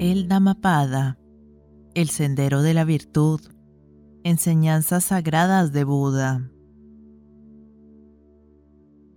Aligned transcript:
El 0.00 0.26
Dhammapada, 0.26 1.20
el 1.94 2.08
sendero 2.08 2.62
de 2.62 2.74
la 2.74 2.84
virtud, 2.84 3.40
enseñanzas 4.24 5.04
sagradas 5.04 5.72
de 5.72 5.84
Buda. 5.84 6.50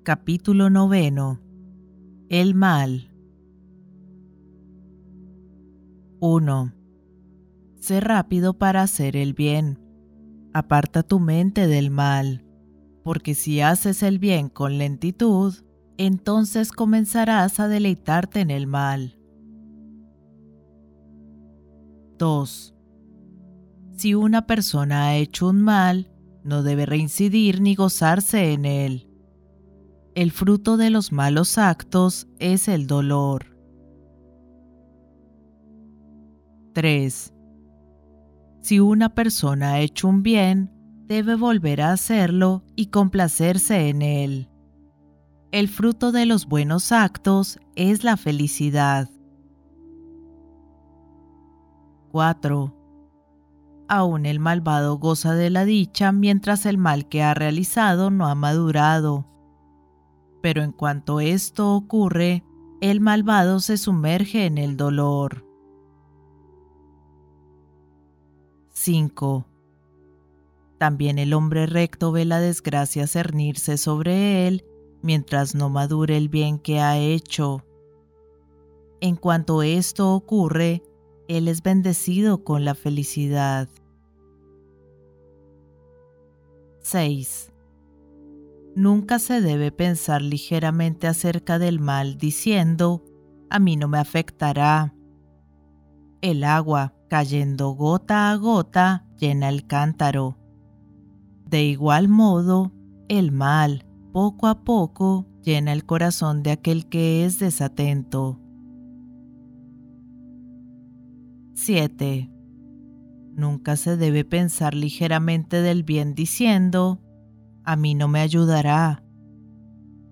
Capítulo 0.03 0.69
noveno. 0.69 1.41
El 2.29 2.53
mal. 2.53 3.11
1. 6.19 6.73
Sé 7.79 7.99
rápido 7.99 8.53
para 8.59 8.83
hacer 8.83 9.17
el 9.17 9.33
bien. 9.33 9.79
Aparta 10.53 11.01
tu 11.01 11.19
mente 11.19 11.65
del 11.65 11.89
mal, 11.89 12.45
porque 13.03 13.33
si 13.33 13.61
haces 13.61 14.03
el 14.03 14.19
bien 14.19 14.47
con 14.47 14.77
lentitud, 14.77 15.55
entonces 15.97 16.71
comenzarás 16.71 17.59
a 17.59 17.67
deleitarte 17.67 18.41
en 18.41 18.51
el 18.51 18.67
mal. 18.67 19.16
2. 22.17 22.73
Si 23.95 24.13
una 24.13 24.45
persona 24.45 25.07
ha 25.07 25.15
hecho 25.15 25.49
un 25.49 25.61
mal, 25.61 26.11
no 26.43 26.63
debe 26.63 26.85
reincidir 26.85 27.61
ni 27.61 27.75
gozarse 27.75 28.53
en 28.53 28.65
él. 28.65 29.09
El 30.15 30.31
fruto 30.31 30.77
de 30.77 30.89
los 30.89 31.11
malos 31.11 31.57
actos 31.57 32.27
es 32.39 32.67
el 32.67 32.87
dolor. 32.87 33.57
3. 36.73 37.33
Si 38.61 38.79
una 38.79 39.13
persona 39.15 39.73
ha 39.73 39.79
hecho 39.79 40.07
un 40.07 40.23
bien, 40.23 40.71
debe 41.05 41.35
volver 41.35 41.81
a 41.81 41.91
hacerlo 41.91 42.63
y 42.75 42.87
complacerse 42.87 43.89
en 43.89 44.01
él. 44.01 44.49
El 45.51 45.69
fruto 45.69 46.11
de 46.11 46.25
los 46.25 46.47
buenos 46.47 46.91
actos 46.91 47.59
es 47.75 48.03
la 48.03 48.17
felicidad. 48.17 49.09
4. 52.17 52.73
Aún 53.87 54.25
el 54.25 54.39
malvado 54.39 54.97
goza 54.97 55.35
de 55.35 55.51
la 55.51 55.65
dicha 55.65 56.11
mientras 56.11 56.65
el 56.65 56.79
mal 56.79 57.07
que 57.07 57.21
ha 57.21 57.35
realizado 57.35 58.09
no 58.09 58.25
ha 58.25 58.33
madurado. 58.33 59.27
Pero 60.41 60.63
en 60.63 60.71
cuanto 60.71 61.19
esto 61.19 61.75
ocurre, 61.75 62.43
el 62.81 63.01
malvado 63.01 63.59
se 63.59 63.77
sumerge 63.77 64.47
en 64.47 64.57
el 64.57 64.77
dolor. 64.77 65.45
5. 68.69 69.45
También 70.79 71.19
el 71.19 71.35
hombre 71.35 71.67
recto 71.67 72.11
ve 72.11 72.25
la 72.25 72.39
desgracia 72.39 73.05
cernirse 73.05 73.77
sobre 73.77 74.47
él 74.47 74.65
mientras 75.03 75.53
no 75.53 75.69
madure 75.69 76.17
el 76.17 76.29
bien 76.29 76.57
que 76.57 76.79
ha 76.79 76.97
hecho. 76.97 77.63
En 79.01 79.17
cuanto 79.17 79.61
esto 79.61 80.15
ocurre, 80.15 80.81
Él 81.27 81.47
es 81.47 81.61
bendecido 81.61 82.43
con 82.43 82.63
la 82.63 82.75
felicidad. 82.75 83.67
6. 86.81 87.51
Nunca 88.75 89.19
se 89.19 89.41
debe 89.41 89.71
pensar 89.71 90.21
ligeramente 90.21 91.07
acerca 91.07 91.59
del 91.59 91.79
mal 91.79 92.17
diciendo, 92.17 93.03
a 93.49 93.59
mí 93.59 93.75
no 93.75 93.87
me 93.87 93.97
afectará. 93.97 94.93
El 96.21 96.43
agua, 96.43 96.93
cayendo 97.09 97.71
gota 97.71 98.31
a 98.31 98.35
gota, 98.35 99.05
llena 99.17 99.49
el 99.49 99.67
cántaro. 99.67 100.37
De 101.45 101.63
igual 101.63 102.07
modo, 102.07 102.71
el 103.09 103.31
mal, 103.31 103.85
poco 104.13 104.47
a 104.47 104.63
poco 104.63 105.27
llena 105.43 105.73
el 105.73 105.85
corazón 105.85 106.43
de 106.43 106.51
aquel 106.51 106.87
que 106.87 107.25
es 107.25 107.39
desatento. 107.39 108.39
7. 111.57 112.29
Nunca 113.35 113.77
se 113.77 113.97
debe 113.97 114.23
pensar 114.23 114.75
ligeramente 114.75 115.63
del 115.63 115.81
bien 115.81 116.13
diciendo, 116.13 117.01
a 117.63 117.75
mí 117.75 117.95
no 117.95 118.07
me 118.07 118.19
ayudará. 118.19 119.03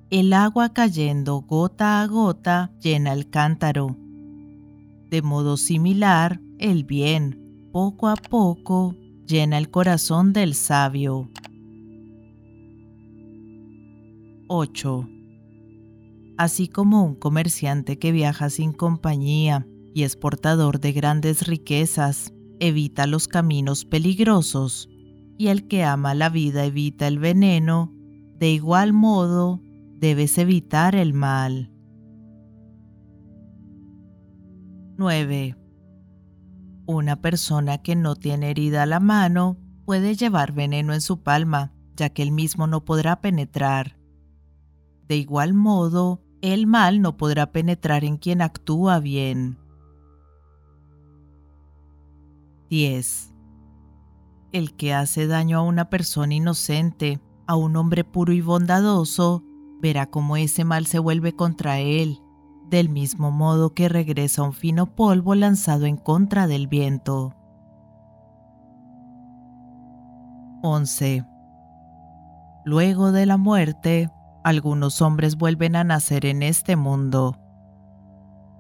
El 0.09 0.33
agua 0.33 0.73
cayendo 0.73 1.41
gota 1.41 2.01
a 2.01 2.07
gota 2.07 2.73
llena 2.81 3.13
el 3.13 3.29
cántaro. 3.29 3.95
De 5.11 5.21
modo 5.21 5.55
similar, 5.57 6.41
el 6.57 6.83
bien, 6.83 7.69
poco 7.71 8.07
a 8.07 8.15
poco, 8.15 8.95
llena 9.27 9.59
el 9.59 9.69
corazón 9.69 10.33
del 10.33 10.55
sabio. 10.55 11.29
8. 14.47 15.07
Así 16.37 16.67
como 16.67 17.05
un 17.05 17.13
comerciante 17.13 17.99
que 17.99 18.11
viaja 18.11 18.49
sin 18.49 18.73
compañía 18.73 19.67
y 19.95 20.03
es 20.03 20.17
portador 20.17 20.81
de 20.81 20.91
grandes 20.91 21.47
riquezas, 21.47 22.33
evita 22.59 23.07
los 23.07 23.29
caminos 23.29 23.85
peligrosos, 23.85 24.89
y 25.37 25.47
el 25.47 25.69
que 25.69 25.85
ama 25.85 26.13
la 26.13 26.27
vida 26.27 26.65
evita 26.65 27.07
el 27.07 27.17
veneno, 27.17 27.93
de 28.37 28.51
igual 28.51 28.91
modo 28.91 29.61
debes 29.97 30.37
evitar 30.37 30.95
el 30.95 31.13
mal. 31.13 31.71
9. 34.97 35.55
Una 36.87 37.21
persona 37.21 37.77
que 37.77 37.95
no 37.95 38.17
tiene 38.17 38.49
herida 38.49 38.83
a 38.83 38.87
la 38.87 38.99
mano 38.99 39.55
puede 39.85 40.15
llevar 40.15 40.51
veneno 40.51 40.93
en 40.93 40.99
su 40.99 41.23
palma, 41.23 41.71
ya 41.95 42.09
que 42.09 42.21
él 42.21 42.33
mismo 42.33 42.67
no 42.67 42.83
podrá 42.83 43.21
penetrar. 43.21 43.97
De 45.07 45.15
igual 45.15 45.53
modo, 45.53 46.21
el 46.41 46.67
mal 46.67 47.01
no 47.01 47.15
podrá 47.15 47.53
penetrar 47.53 48.03
en 48.03 48.17
quien 48.17 48.41
actúa 48.41 48.99
bien. 48.99 49.57
10. 52.69 53.33
El 54.51 54.75
que 54.75 54.93
hace 54.93 55.27
daño 55.27 55.59
a 55.59 55.61
una 55.61 55.89
persona 55.89 56.33
inocente, 56.33 57.19
a 57.47 57.55
un 57.55 57.75
hombre 57.75 58.03
puro 58.03 58.33
y 58.33 58.41
bondadoso, 58.41 59.43
verá 59.81 60.07
cómo 60.07 60.37
ese 60.37 60.63
mal 60.63 60.85
se 60.85 60.99
vuelve 60.99 61.35
contra 61.35 61.79
él, 61.79 62.21
del 62.69 62.89
mismo 62.89 63.31
modo 63.31 63.73
que 63.73 63.89
regresa 63.89 64.43
un 64.43 64.53
fino 64.53 64.95
polvo 64.95 65.35
lanzado 65.35 65.85
en 65.85 65.97
contra 65.97 66.47
del 66.47 66.67
viento. 66.67 67.35
11. 70.63 71.23
Luego 72.65 73.11
de 73.11 73.27
la 73.27 73.37
muerte, 73.37 74.09
algunos 74.43 75.01
hombres 75.03 75.37
vuelven 75.37 75.75
a 75.75 75.83
nacer 75.83 76.25
en 76.25 76.41
este 76.41 76.75
mundo. 76.75 77.37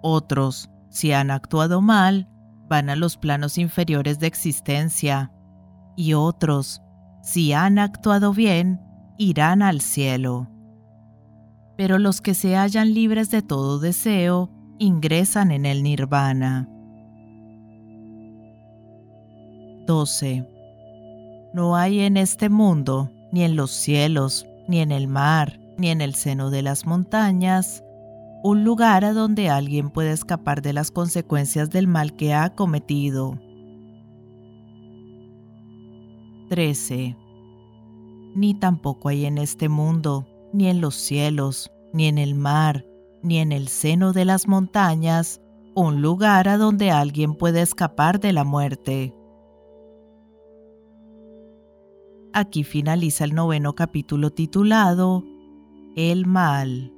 Otros, 0.03 0.69
si 0.89 1.13
han 1.13 1.31
actuado 1.31 1.81
mal, 1.81 2.29
van 2.67 2.89
a 2.89 2.95
los 2.95 3.17
planos 3.17 3.57
inferiores 3.57 4.19
de 4.19 4.27
existencia. 4.27 5.31
Y 5.95 6.13
otros, 6.13 6.81
si 7.21 7.53
han 7.53 7.79
actuado 7.79 8.33
bien, 8.33 8.81
irán 9.17 9.61
al 9.61 9.81
cielo. 9.81 10.49
Pero 11.77 11.99
los 11.99 12.21
que 12.21 12.33
se 12.33 12.55
hallan 12.55 12.93
libres 12.93 13.29
de 13.29 13.41
todo 13.41 13.79
deseo, 13.79 14.49
ingresan 14.79 15.51
en 15.51 15.65
el 15.65 15.83
nirvana. 15.83 16.69
12. 19.85 20.47
No 21.53 21.75
hay 21.75 22.01
en 22.01 22.17
este 22.17 22.49
mundo, 22.49 23.11
ni 23.31 23.43
en 23.43 23.55
los 23.55 23.71
cielos, 23.71 24.45
ni 24.67 24.79
en 24.79 24.91
el 24.91 25.07
mar, 25.07 25.59
ni 25.77 25.89
en 25.89 26.01
el 26.01 26.15
seno 26.15 26.49
de 26.49 26.61
las 26.61 26.85
montañas, 26.85 27.83
un 28.45 28.63
lugar 28.63 29.03
a 29.05 29.11
donde 29.11 29.49
alguien 29.49 29.89
pueda 29.89 30.11
escapar 30.11 30.61
de 30.61 30.71
las 30.71 30.91
consecuencias 30.91 31.71
del 31.71 31.87
mal 31.87 32.15
que 32.15 32.35
ha 32.35 32.53
cometido. 32.53 33.39
13. 36.49 37.17
Ni 38.35 38.53
tampoco 38.53 39.09
hay 39.09 39.25
en 39.25 39.39
este 39.39 39.67
mundo, 39.67 40.27
ni 40.53 40.67
en 40.67 40.79
los 40.79 40.93
cielos, 40.93 41.71
ni 41.91 42.05
en 42.05 42.19
el 42.19 42.35
mar, 42.35 42.85
ni 43.23 43.39
en 43.39 43.51
el 43.51 43.67
seno 43.67 44.13
de 44.13 44.25
las 44.25 44.47
montañas, 44.47 45.41
un 45.73 46.03
lugar 46.03 46.47
a 46.47 46.57
donde 46.57 46.91
alguien 46.91 47.33
pueda 47.33 47.63
escapar 47.63 48.19
de 48.19 48.31
la 48.31 48.43
muerte. 48.43 49.15
Aquí 52.31 52.63
finaliza 52.63 53.23
el 53.23 53.33
noveno 53.33 53.73
capítulo 53.73 54.29
titulado 54.29 55.23
el 55.95 56.27
mal. 56.27 56.94